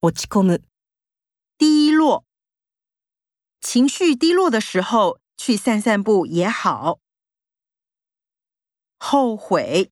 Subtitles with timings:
[0.00, 0.64] 落ち込む、
[1.58, 2.24] 低落。
[3.60, 7.00] 情绪低落的时候，去散散步也好。
[8.98, 9.90] 后悔，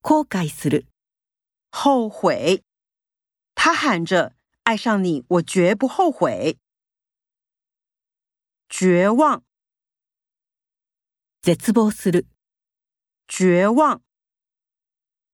[0.00, 0.86] 後悔する、
[1.70, 2.64] 后悔。
[3.54, 6.58] 他喊着：“爱上你，我绝不后悔。”
[8.68, 9.44] 绝望，
[11.40, 12.26] 絶望する、
[13.28, 14.02] 绝望。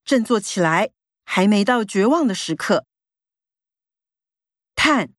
[0.04, 0.92] 振作起来，
[1.26, 2.86] 还没到绝望的时刻。
[4.74, 5.14] 叹，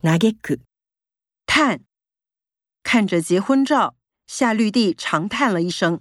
[0.00, 0.60] 嘆く、
[1.46, 1.84] 叹。
[2.82, 3.96] 看着结婚照，
[4.26, 6.00] 夏绿蒂长叹了一声。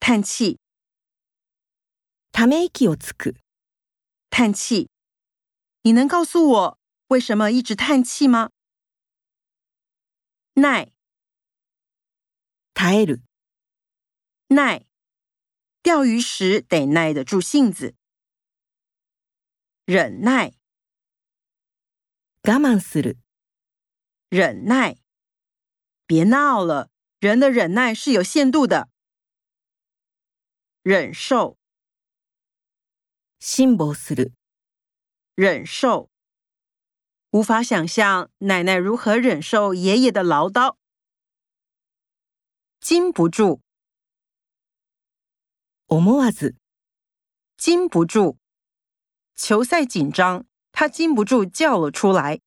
[0.00, 0.58] 叹气，
[2.32, 3.36] ため息をつく、
[4.30, 4.88] 叹气。
[5.82, 6.78] 你能告诉我
[7.08, 8.50] 为什么一直叹气吗？
[10.54, 10.92] 耐，
[12.74, 13.22] 耐える、
[14.48, 14.85] 耐。
[15.86, 17.94] 钓鱼时得耐得住性子。
[19.84, 20.54] 忍耐，
[22.42, 23.18] 我慢する、
[24.28, 24.96] 忍耐。
[26.06, 28.90] 别闹了，人的忍耐是有限度的。
[30.82, 31.56] 忍受，
[33.38, 34.32] 辛抱する、
[35.34, 36.10] 忍受。
[37.30, 40.76] 无法想象奶奶如何忍受爷爷的唠叨。
[42.78, 43.62] 禁不住，
[45.89, 46.55] 思莫ず。
[47.55, 48.37] 禁不住，
[49.35, 52.41] 球赛紧张，他禁不住叫了出来。